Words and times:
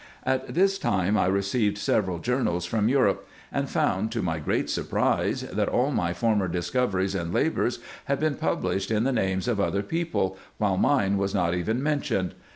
At 0.23 0.55
this 0.55 0.79
time 0.79 1.15
I 1.15 1.27
received 1.27 1.77
several 1.77 2.17
journals 2.17 2.65
from 2.65 2.89
Europe; 2.89 3.27
and 3.51 3.69
found, 3.69 4.11
to 4.13 4.23
my 4.23 4.39
great 4.39 4.67
surprise, 4.67 5.41
that 5.41 5.69
all 5.69 5.91
my 5.91 6.11
former 6.11 6.47
discoveries 6.47 7.13
and 7.13 7.31
labours 7.31 7.77
had 8.05 8.19
been 8.19 8.33
published 8.33 8.89
in 8.89 9.03
the 9.03 9.11
names 9.13 9.47
of 9.47 9.59
other 9.61 9.83
people, 9.83 10.39
while 10.57 10.75
mine 10.77 11.19
was 11.19 11.35
not 11.35 11.53
even 11.53 11.83
mentioned. 11.83 12.33